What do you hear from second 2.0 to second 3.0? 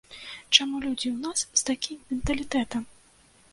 менталітэтам?